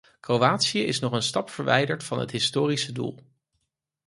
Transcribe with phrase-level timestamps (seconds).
[0.19, 3.19] Kroatië is nog een stap verwijderd van het historische doel.